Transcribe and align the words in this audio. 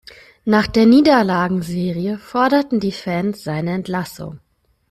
Nach 0.45 0.65
der 0.65 0.87
Niederlagenserie 0.87 2.17
forderten 2.17 2.79
die 2.79 2.91
Fans 2.91 3.43
seine 3.43 3.73
Entlassung. 3.75 4.39